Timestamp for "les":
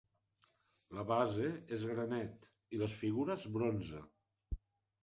2.85-2.97